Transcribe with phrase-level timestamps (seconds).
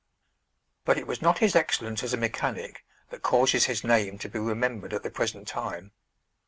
[0.83, 4.39] But it was not his excellence as a mechanic that causes his name to be
[4.39, 5.91] remembered at the present time.